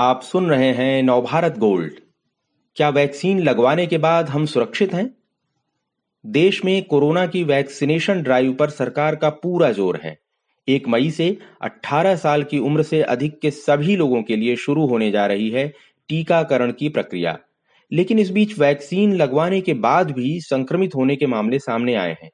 आप 0.00 0.22
सुन 0.22 0.50
रहे 0.50 0.72
हैं 0.72 1.02
नवभारत 1.02 1.58
गोल्ड। 1.58 1.92
क्या 2.76 2.88
वैक्सीन 2.88 3.40
लगवाने 3.40 3.86
के 3.86 3.98
बाद 3.98 4.28
हम 4.28 4.46
सुरक्षित 4.46 4.94
हैं? 4.94 5.14
देश 6.26 6.64
में 6.64 6.84
कोरोना 6.84 7.26
की 7.26 7.44
वैक्सीनेशन 7.44 8.22
ड्राइव 8.22 8.52
पर 8.52 8.70
सरकार 8.70 9.16
का 9.16 9.28
पूरा 9.28 9.72
ज़ोर 9.72 10.00
है। 10.04 10.18
एक 10.68 10.88
मई 10.88 11.10
से 11.10 11.38
18 11.62 12.16
साल 12.16 12.42
की 12.42 12.58
उम्र 12.58 12.82
से 12.82 13.02
अधिक 13.02 13.40
के 13.40 13.50
सभी 13.50 13.96
लोगों 13.96 14.22
के 14.22 14.36
लिए 14.36 14.56
शुरू 14.56 14.86
होने 14.86 15.10
जा 15.10 15.26
रही 15.26 15.50
है 15.50 15.72
टीकाकरण 16.08 16.72
की 16.72 16.88
प्रक्रिया। 16.88 17.38
लेकिन 17.92 18.18
इस 18.18 18.30
बीच 18.30 18.58
वैक्सीन 18.58 19.14
लगवाने 19.14 19.60
के 19.60 19.74
बाद 19.74 20.10
भी 20.10 20.40
संक्रमित 20.40 20.94
होने 20.94 21.16
के 21.16 21.26
मामले 21.26 21.58
सामने 21.58 21.94
आए 21.94 22.16
हैं। 22.22 22.30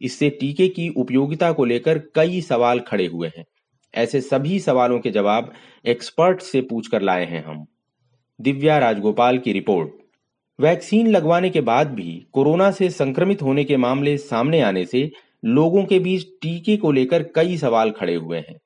इससे 0.00 0.30
टीके 0.30 0.68
की 0.68 0.88
उपयोगिता 0.88 1.52
को 1.52 1.64
लेकर 1.64 1.98
कई 1.98 2.40
सवाल 2.40 2.80
खड़े 2.80 3.06
हुए 3.06 3.30
हैं। 3.36 3.44
ऐसे 3.94 4.20
सभी 4.20 4.60
सवालों 4.60 5.00
के 5.00 5.10
जवाब 5.10 5.52
एक्सपर्ट 5.86 6.40
से 6.40 6.60
पूछकर 6.60 7.02
लाए 7.02 7.24
हैं 7.24 7.44
हम। 7.44 7.66
दिव्या 8.40 8.78
राजगोपाल 8.78 9.38
की 9.38 9.52
रिपोर्ट। 9.52 9.90
वैक्सीन 10.60 11.06
लगवाने 11.06 11.50
के 11.50 11.60
बाद 11.60 11.94
भी 11.94 12.26
कोरोना 12.32 12.70
से 12.70 12.90
संक्रमित 12.90 13.42
होने 13.42 13.64
के 13.64 13.76
मामले 13.76 14.16
सामने 14.16 14.60
आने 14.60 14.84
से 14.84 15.10
लोगों 15.44 15.84
के 15.84 15.98
बीच 15.98 16.26
टीके 16.42 16.76
को 16.76 16.92
लेकर 16.92 17.22
कई 17.22 17.56
सवाल 17.56 17.90
खड़े 17.90 18.14
हुए 18.14 18.38
हैं। 18.38 18.60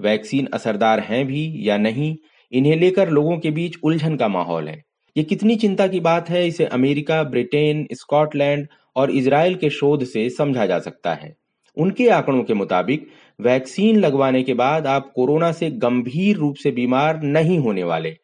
वैक्सीन 0.00 0.48
असरदार 0.54 1.00
हैं 1.00 1.26
भी 1.26 1.54
या 1.58 1.78
नहीं, 1.78 2.16
इन्हें 2.52 2.76
लेकर 2.76 3.10
लोगों 3.10 3.38
के 3.38 3.50
बीच 3.50 3.74
उलझन 3.82 4.16
का 4.16 4.28
माहौल 4.28 4.68
है। 4.68 4.84
ये 5.16 5.24
कितनी 5.24 5.56
चिंता 5.56 5.86
की 5.86 6.00
बात 6.00 6.30
है, 6.30 6.48
इसे 6.48 6.64
अमेरिका, 6.64 7.22
ब्रिटेन, 7.22 7.88
स्कॉटलैंड 7.92 8.68
और 8.96 9.10
इसराइल 9.10 9.54
के 9.54 9.70
शोध 9.70 10.04
से 10.04 10.30
समझा 10.30 10.66
जा 10.66 10.78
सकता 10.78 11.14
है। 11.14 11.36
उनके 11.76 12.08
आंकड़ों 12.08 12.42
के 12.42 12.54
मुताबिक 12.54 13.08
वैक्सीन 13.40 13.96
लगवाने 13.96 14.42
के 14.42 14.54
बाद 14.54 14.86
आप 14.86 15.12
कोरोना 15.14 15.52
से 15.52 15.70
गंभीर 15.70 16.36
रूप 16.36 16.56
से 16.56 16.70
बीमार 16.70 17.22
नहीं 17.22 17.58
होने 17.58 17.84
वाले, 17.84 18.16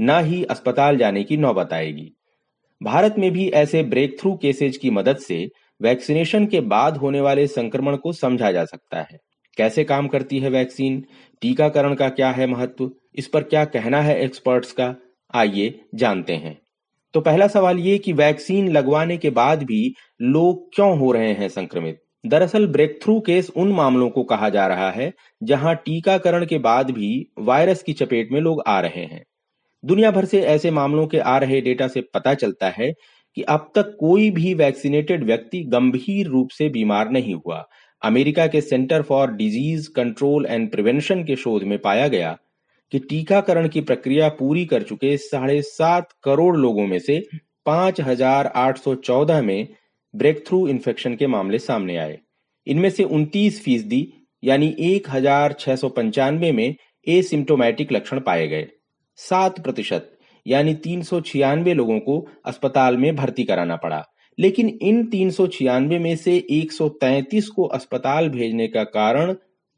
न 0.00 0.20
ही 0.24 0.42
अस्पताल 0.44 0.96
जाने 0.96 1.24
की 1.24 1.36
नौबत 1.36 1.72
आएगी। 1.72 2.10
भारत 2.82 3.14
में 3.18 3.30
भी 3.30 3.48
ऐसे 3.48 3.82
ब्रेक 3.82 4.20
थ्रू 4.20 4.34
केसेज 4.36 4.76
की 4.76 4.90
मदद 4.90 5.16
से 5.16 5.48
वैक्सीनेशन 5.82 6.46
के 6.46 6.60
बाद 6.60 6.96
होने 6.96 7.20
वाले 7.20 7.46
संक्रमण 7.46 7.96
को 7.96 8.12
समझा 8.12 8.50
जा 8.52 8.64
सकता 8.64 9.02
है। 9.02 9.18
कैसे 9.56 9.84
काम 9.84 10.08
करती 10.08 10.38
है 10.38 10.50
वैक्सीन? 10.50 11.04
टीकाकरण 11.42 11.94
का 11.94 12.08
क्या 12.08 12.30
है 12.30 12.46
महत्व? 12.46 12.90
इस 13.14 13.26
पर 13.26 13.42
क्या 13.42 13.64
कहना 13.64 14.00
है 14.00 14.20
एक्सपर्ट्स 14.20 14.72
का? 14.72 14.94
आइए 15.34 15.80
जानते 15.94 16.32
हैं। 16.32 16.58
तो 17.14 17.20
पहला 17.20 17.46
सवाल 17.46 17.78
ये 17.78 17.98
कि 17.98 18.12
वैक्सीन 18.12 18.68
लगवाने 18.68 19.16
के 19.16 19.30
बाद 19.30 19.62
भी 19.62 19.94
लोग 20.22 20.74
क्यों 20.74 20.98
हो 20.98 21.12
रहे 21.12 21.32
हैं 21.32 21.48
संक्रमित? 21.48 21.98
दरअसल 22.26 22.66
ब्रेक 22.66 22.98
थ्रू 23.02 23.18
केस 23.20 23.50
उन 23.56 23.72
मामलों 23.72 24.08
को 24.10 24.22
कहा 24.24 24.48
जा 24.48 24.66
रहा 24.66 24.90
है, 24.90 25.12
जहाँ 25.42 25.74
टीकाकरण 25.76 26.46
के 26.46 26.58
बाद 26.58 26.90
भी 26.90 27.26
वायरस 27.40 27.82
की 27.82 27.92
चपेट 27.92 28.32
में 28.32 28.40
लोग 28.40 28.62
आ 28.66 28.78
रहे 28.80 29.04
हैं। 29.04 29.24
दुनिया 29.84 30.10
भर 30.10 30.24
से 30.24 30.40
ऐसे 30.44 30.70
मामलों 30.70 31.06
के 31.06 31.18
आ 31.18 31.36
रहे 31.38 31.60
डेटा 31.60 31.88
से 31.88 32.00
पता 32.14 32.34
चलता 32.34 32.68
है 32.68 32.92
कि 33.36 33.42
अब 33.42 33.70
तक 33.74 33.96
कोई 34.00 34.30
भी 34.30 34.54
वैक्सीनेटेड 34.54 35.24
व्यक्ति 35.24 35.62
गंभीर 35.64 36.26
रूप 36.26 36.50
से 36.50 36.68
बीमार 36.68 37.10
नहीं 37.10 37.34
हुआ। 37.34 37.64
अमेरिका 38.02 38.46
के 38.46 38.60
centre 38.60 39.02
for 39.02 39.30
disease 39.32 39.88
control 39.96 40.46
and 40.46 40.70
prevention 40.70 41.24
के 41.24 41.36
शोध 41.36 41.62
में 41.62 41.78
पाया 41.78 42.08
गया 42.08 42.36
कि 42.92 42.98
टीकाकरण 43.00 43.68
की 43.68 43.80
प्रक्रिया 43.80 44.28
पूरी 44.28 44.64
कर 44.66 44.82
चुके 44.82 45.16
साढ़े 45.16 45.60
सात 45.62 46.08
करोड़ 46.24 46.56
लोगों 46.56 46.86
में 46.86 46.98
से 46.98 47.22
पाँच 47.66 48.00
हज़ार 48.00 48.46
आठ 48.56 48.78
सौ 48.78 48.94
चौदह 48.94 49.42
में 49.42 49.68
ब्रेक 50.16 50.46
थ्रू 50.46 50.66
इन्फेक्शन 50.68 51.14
के 51.14 51.26
मामले 51.26 51.58
सामने 51.58 51.96
आए। 51.96 52.18
इनमें 52.66 52.90
से 52.90 53.04
उनतीस 53.04 53.62
फ़ीसदी, 53.64 54.06
यानी 54.42 54.74
एक 54.80 55.10
हज़ार 55.10 55.52
छह 55.52 55.76
सौ 55.76 55.88
पंचानवे 55.88 56.52
में 56.52 56.74
एसिम्टोमेटिक 57.06 57.92
लक्षण 57.92 58.20
पाए 58.20 58.46
गए। 58.48 58.66
सात 59.18 59.60
प्रतिशत, 59.60 60.10
यानी 60.46 60.74
तीन 60.74 61.02
सौ 61.02 61.20
छियानवे 61.20 61.74
लोगों 61.74 61.98
को 62.00 62.28
अस्पताल 62.46 62.96
में 62.96 63.14
भर्ती 63.16 63.44
कराना 63.44 63.76
पड़ा। 63.76 64.02
लेकिन 64.38 64.68
इन 64.82 65.04
तीन 65.06 65.30
सौ 65.30 65.46
छियानवे 65.46 65.98
में 65.98 66.16
से 66.16 66.36
एक 66.50 66.72
सौ 66.72 66.88
तैतीस 66.88 67.48
को 67.48 67.64
अस्पताल 67.64 68.28
भेजने 68.28 68.66
का 68.68 68.84
कारण 68.84 69.32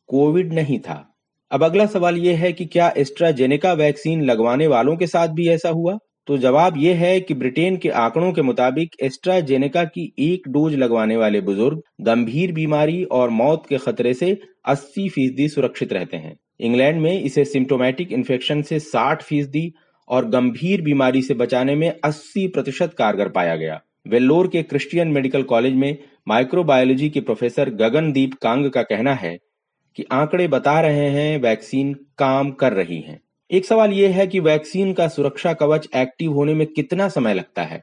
कोविड 0.09 0.53
नहीं 0.53 0.79
था। 0.79 1.05
अब 1.51 1.65
अगला 1.65 1.87
सवाल 1.87 2.17
यह 2.17 2.39
है 2.39 2.53
कि 2.53 2.65
क्या 2.67 2.93
एस्ट्राजेनेका 2.97 3.73
वैक्सीन 3.73 4.23
लगवाने 4.23 4.67
वालों 4.67 4.97
के 4.97 5.07
साथ 5.07 5.29
भी 5.29 5.49
ऐसा 5.49 5.69
हुआ? 5.69 5.99
तो 6.29 6.39
जवाब 6.39 6.75
यह 6.77 6.97
है 6.97 7.21
कि 7.21 7.35
ब्रिटेन 7.35 7.77
के 7.77 7.89
आंकड़ों 7.89 8.33
के 8.33 8.43
मुताबिक 8.43 8.91
एस्ट्राजेनेका 9.03 9.85
की 9.85 10.15
एक 10.19 10.49
डोज 10.49 10.75
लगवाने 10.75 11.17
वाले 11.17 11.41
बुज़ुर्ग 11.41 11.83
गंभीर 12.01 12.53
बीमारी 12.53 13.05
और 13.05 13.31
मौत 13.31 13.63
के 13.69 13.79
खतरे 13.79 14.15
से 14.15 14.41
80 14.67 15.09
फ़ीसदी 15.09 15.49
सुरक्षित 15.49 15.93
रहते 15.93 16.17
हैं। 16.17 16.37
इंग्लैंड 16.61 17.01
में 17.01 17.23
इसे 17.23 17.45
सिम्टोमेटिक 17.45 18.13
इन्फेक्शन 18.13 18.63
से 18.63 18.81
60 18.81 19.23
फ़ीसदी 19.23 19.73
और 20.09 20.29
गंभीर 20.29 20.83
बीमारी 20.83 21.23
से 21.23 21.35
बचाने 21.35 21.75
में 21.75 21.93
80 22.05 22.47
प्रतिशत 22.49 22.95
कारगर 22.99 23.29
पाया 23.29 23.57
गया। 23.57 23.81
वेल्लोर 24.09 24.49
के 24.49 24.63
क्रिश्चियन 24.63 25.09
मेडिकल 25.09 25.43
कॉलेज 25.43 25.75
में 25.75 25.99
माइक्रोबायोलॉजी 26.29 27.09
के 27.11 27.21
प्रोफेसर 27.21 27.71
गगनदीप 27.71 28.35
कांग 28.35 28.71
का 28.71 28.83
कहना 28.83 29.15
है 29.15 29.39
कि 29.97 30.05
आंकड़े 30.13 30.49
बता 30.49 30.81
रहे 30.81 31.09
हैं, 31.09 31.41
वैक्सीन 31.41 31.95
काम 32.19 32.51
कर 32.51 32.73
रही 32.73 33.01
है। 33.01 33.28
एक 33.51 33.65
सवाल 33.65 33.93
यह 33.93 34.15
है 34.17 34.27
कि 34.27 34.41
वैक्सीन 34.41 34.93
का 34.93 35.09
सुरक्षा 35.09 35.53
कवच 35.53 35.89
एक्टिव 35.97 36.33
होने 36.33 36.55
में 36.55 36.67
कितना 36.67 37.09
समय 37.09 37.35
लगता 37.35 37.63
है? 37.63 37.83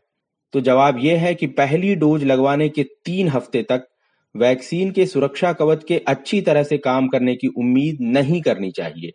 तो 0.53 0.61
जवाब 0.61 0.97
यह 0.99 1.19
है 1.19 1.35
कि 1.35 1.47
पहली 1.47 1.95
डोज 1.95 2.23
लगवाने 2.23 2.69
के 2.69 2.83
तीन 2.83 3.27
हफ़्ते 3.27 3.63
तक 3.63 3.87
वैक्सीन 4.35 4.91
के 4.91 5.05
सुरक्षा 5.05 5.53
कवच 5.53 5.83
के 5.83 5.97
अच्छी 6.07 6.41
तरह 6.41 6.63
से 6.63 6.77
काम 6.77 7.07
करने 7.07 7.35
की 7.35 7.47
उम्मीद 7.47 7.97
नहीं 8.01 8.41
करनी 8.41 8.71
चाहिए। 8.71 9.11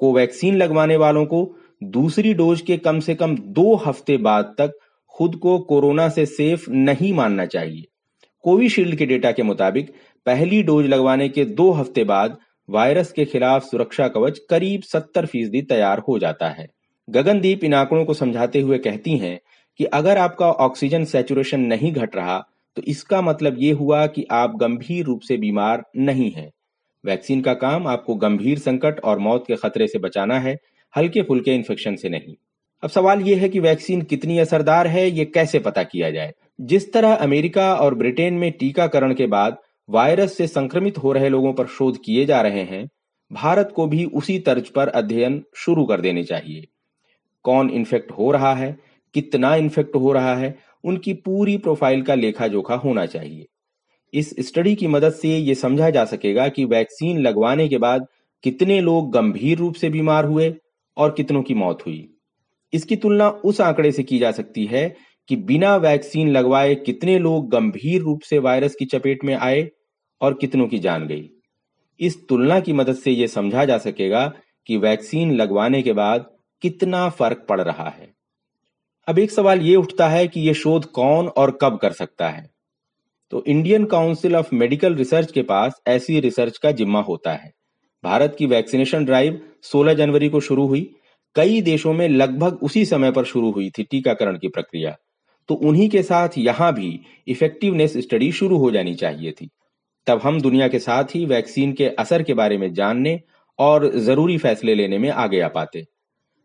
कोवैक्सीन 0.00 0.56
लगवाने 0.56 0.96
वालों 0.96 1.26
को 1.26 1.56
दूसरी 1.82 2.34
डोज 2.34 2.60
के 2.60 2.76
कम 2.76 3.00
से 3.00 3.14
कम 3.14 3.36
दो 3.36 3.74
हफ़्ते 3.76 4.16
बाद 4.16 4.54
तक 4.58 4.78
खुद 5.14 5.36
को 5.36 5.58
कोरोना 5.58 6.08
से 6.08 6.26
सेफ़ 6.26 6.70
नहीं 6.70 7.12
मानना 7.12 7.46
चाहिए। 7.46 7.84
कोविशील्ड 8.44 8.96
के 8.96 9.06
डेटा 9.06 9.32
के 9.32 9.42
मुताबिक 9.42 9.94
पहली 10.26 10.62
डोज 10.62 10.86
लगवाने 10.86 11.28
के 11.28 11.44
दो 11.44 11.70
हफ़्ते 11.70 12.04
बाद 12.04 12.38
वायरस 12.68 13.12
के 13.12 13.24
खिलाफ 13.24 13.64
सुरक्षा 13.64 14.08
कवच 14.08 14.38
करीब 14.50 14.82
सत्तर 14.82 15.26
फ़ीसदी 15.26 15.62
तैयार 15.62 15.98
हो 15.98 16.18
जाता 16.18 16.48
है। 16.48 16.68
गगनदीप 17.08 17.64
इन 17.64 17.74
आंकड़ों 17.74 18.04
को 18.04 18.14
समझाते 18.14 18.60
हुए 18.60 18.78
कहती 18.78 19.16
हैं 19.18 19.38
कि 19.80 19.84
अगर 19.84 20.18
आपका 20.18 20.50
ऑक्सीजन 20.60 21.04
सेचुरेशन 21.04 21.60
नहीं 21.62 21.92
घट 21.92 22.16
रहा 22.16 22.38
तो 22.76 22.82
इसका 22.82 23.20
मतलब 23.22 23.56
ये 23.58 23.70
हुआ 23.72 24.06
कि 24.06 24.26
आप 24.30 24.56
गंभीर 24.56 25.04
रूप 25.04 25.20
से 25.20 25.36
बीमार 25.36 25.82
नहीं 25.96 26.30
हैं। 26.30 26.50
वैक्सीन 27.04 27.40
का 27.40 27.54
काम 27.54 27.86
आपको 27.86 28.14
गंभीर 28.14 28.58
संकट 28.58 29.00
और 29.00 29.18
मौत 29.18 29.44
के 29.46 29.56
खतरे 29.56 29.86
से 29.88 29.98
बचाना 29.98 30.38
है 30.38 30.56
हल्के 30.94 31.22
फुल्के 31.22 31.54
इन्फेक्शन 31.54 31.96
से 31.96 32.08
नहीं। 32.08 32.34
अब 32.82 32.90
सवाल 32.90 33.20
यह 33.20 33.40
है 33.40 33.48
कि 33.48 33.60
वैक्सीन 33.60 34.02
कितनी 34.02 34.38
असरदार 34.38 34.86
है, 34.86 35.08
ये 35.10 35.24
कैसे 35.24 35.58
पता 35.58 35.82
किया 35.82 36.10
जाए? 36.10 36.32
जिस 36.60 36.92
तरह 36.92 37.14
अमेरिका 37.14 37.74
और 37.74 37.94
ब्रिटेन 37.94 38.34
में 38.34 38.50
टीकाकरण 38.52 39.14
के 39.14 39.26
बाद 39.26 39.56
वायरस 39.88 40.36
से 40.36 40.46
संक्रमित 40.46 40.98
हो 40.98 41.12
रहे 41.12 41.28
लोगों 41.28 41.52
पर 41.52 41.66
शोध 41.66 41.98
किए 42.04 42.24
जा 42.26 42.40
रहे 42.40 42.62
हैं, 42.62 42.88
भारत 43.32 43.72
को 43.76 43.86
भी 43.86 44.04
उसी 44.04 44.38
तर्ज 44.38 44.68
पर 44.68 44.88
अध्ययन 44.88 45.42
शुरू 45.56 45.84
कर 45.84 46.00
देने 46.00 46.24
चाहिए। 46.24 46.64
कौन 47.42 47.70
इन्फेक्ट 47.70 48.10
हो 48.10 48.30
रहा 48.30 48.54
है, 48.54 48.78
कितना 49.14 49.54
इन्फेक्ट 49.54 49.96
हो 49.96 50.12
रहा 50.12 50.34
है, 50.36 50.58
उनकी 50.84 51.12
पूरी 51.14 51.56
प्रोफ़ाइल 51.56 52.02
का 52.02 52.14
लेखा 52.14 52.48
जोखा 52.48 52.74
होना 52.74 53.06
चाहिए। 53.06 53.46
इस 54.14 54.34
स्टडी 54.38 54.74
की 54.74 54.86
मदद 54.86 55.12
से 55.12 55.28
ये 55.28 55.54
समझा 55.54 55.90
जा 55.90 56.04
सकेगा 56.04 56.48
कि 56.48 56.64
वैक्सीन 56.64 57.18
लगवाने 57.18 57.68
के 57.68 57.78
बाद 57.78 58.06
कितने 58.42 58.80
लोग 58.80 59.10
गंभीर 59.12 59.58
रूप 59.58 59.74
से 59.74 59.88
बीमार 59.90 60.24
हुए 60.24 60.54
और 60.96 61.10
कितनों 61.10 61.42
की 61.42 61.54
मौत 61.54 61.86
हुई। 61.86 62.08
इसकी 62.72 62.96
तुलना 62.96 63.28
उस 63.28 63.60
आंकड़े 63.60 63.92
से 63.92 64.02
की 64.02 64.18
जा 64.18 64.30
सकती 64.30 64.64
है 64.64 64.96
कि 65.28 65.36
बिना 65.36 65.76
वैक्सीन 65.76 66.28
लगवाए 66.28 66.74
कितने 66.74 67.18
लोग 67.18 67.50
गंभीर 67.50 68.00
रूप 68.00 68.20
से 68.20 68.38
वायरस 68.38 68.74
की 68.74 68.84
चपेट 68.84 69.24
में 69.24 69.34
आए 69.34 69.70
और 70.20 70.34
कितनों 70.34 70.68
की 70.68 70.78
जान 70.78 71.06
गई। 71.06 71.30
इस 72.00 72.28
तुलना 72.28 72.60
की 72.60 72.72
मदद 72.72 72.94
से 72.94 73.10
यह 73.10 73.26
समझा 73.26 73.64
जा 73.64 73.78
सकेगा 73.78 74.32
कि 74.66 74.76
वैक्सीन 74.76 75.32
लगवाने 75.32 75.82
के 75.82 75.92
बाद 75.92 76.30
कितना 76.62 77.08
फ़र्क 77.08 77.46
पड़ 77.48 77.60
रहा 77.60 77.88
है। 77.88 78.14
अब 79.06 79.18
एक 79.18 79.30
सवाल 79.30 79.60
ये 79.60 79.76
उठता 79.76 80.08
है 80.08 80.28
कि 80.28 80.40
यह 80.40 80.52
शोध 80.52 80.84
कौन 80.84 81.28
और 81.28 81.58
कब 81.62 81.78
कर 81.78 81.92
सकता 81.92 82.28
है। 82.28 82.50
तो 83.30 83.44
Indian 83.44 83.84
council 83.84 84.36
of 84.36 84.54
medical 84.54 84.94
research 84.94 85.32
के 85.32 85.42
पास 85.42 85.82
ऐसी 85.86 86.20
रिसर्च 86.20 86.58
का 86.58 86.72
जिम्मा 86.72 87.00
होता 87.00 87.32
है। 87.32 87.52
भारत 88.04 88.36
की 88.38 88.46
वैक्सीनेशन 88.46 89.04
ड्राइव 89.04 89.40
16 89.62 89.94
जनवरी 89.94 90.28
को 90.28 90.40
शुरू 90.40 90.66
हुई। 90.66 90.94
कई 91.34 91.60
देशों 91.60 91.92
में 91.92 92.08
लगभग 92.08 92.58
उसी 92.62 92.84
समय 92.84 93.12
पर 93.12 93.24
शुरू 93.24 93.50
हुई 93.50 93.70
थी 93.70 93.82
टीकाकरण 93.82 94.38
की 94.38 94.48
प्रक्रिया। 94.48 94.96
तो 95.48 95.54
उन्हीं 95.54 95.88
के 95.88 96.02
साथ 96.02 96.28
यहाँ 96.38 96.74
भी 96.74 97.00
इफेक्टिवनेस 97.28 97.96
स्टडी 97.96 98.32
शुरू 98.32 98.56
हो 98.58 98.70
जानी 98.70 98.94
चाहिए 98.94 99.32
थी। 99.32 99.50
तब 100.06 100.20
हम 100.22 100.40
दुनिया 100.40 100.68
के 100.68 100.78
साथ 100.78 101.04
ही 101.04 101.24
वैक्सीन 101.26 101.72
के 101.72 101.88
असर 101.88 102.22
के 102.22 102.34
बारे 102.34 102.58
में 102.58 102.72
जानने 102.74 103.20
और 103.58 103.90
ज़रूरी 103.96 104.38
फैसले 104.38 104.74
लेने 104.74 104.98
में 104.98 105.10
आगे 105.10 105.40
आ 105.40 105.48
पाते। 105.48 105.86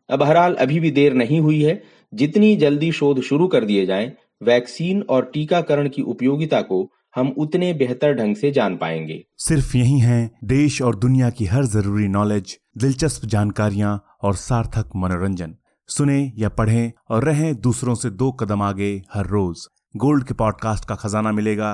अब 0.09 0.19
बहरहाल 0.19 0.55
अभी 0.55 0.79
भी 0.79 0.91
देर 0.91 1.13
नहीं 1.13 1.39
हुई 1.39 1.61
है 1.61 1.81
जितनी 2.13 2.55
जल्दी 2.55 2.91
शोध 2.91 3.21
शुरू 3.21 3.47
कर 3.47 3.65
दिए 3.65 3.85
जाएँ, 3.85 4.11
वैक्सीन 4.43 5.01
और 5.01 5.29
टीकाकरण 5.33 5.89
की 5.89 6.01
उपयोगिता 6.01 6.61
को 6.61 6.89
हम 7.15 7.33
उतने 7.37 7.73
बेहतर 7.73 8.13
ढंग 8.13 8.35
से 8.35 8.51
जान 8.51 8.75
पाएँगे। 8.77 9.23
सिर्फ़ 9.37 9.77
यही 9.77 9.99
है 9.99 10.31
देश 10.43 10.81
और 10.81 10.95
दुनिया 10.95 11.29
की 11.29 11.45
हर 11.45 11.65
ज़रूरी 11.65 12.07
नॉलेज 12.07 12.57
दिलचस्प 12.77 13.25
जानकारियाँ 13.25 13.99
और 14.21 14.35
सार्थक 14.35 14.89
मनोरंजन। 14.95 15.55
सुने 15.89 16.31
या 16.37 16.49
पढ़ें 16.49 16.91
और 17.09 17.23
रहें 17.23 17.53
दूसरों 17.55 17.95
से 17.95 18.09
दो 18.09 18.31
कदम 18.31 18.61
आगे 18.61 18.91
हर 19.13 19.27
रोज। 19.27 19.67
गोल्ड 19.95 20.23
के 20.23 20.33
पॉडकास्ट 20.33 20.85
का 20.85 20.95
खजाना 20.95 21.31
मिलेगा। 21.31 21.73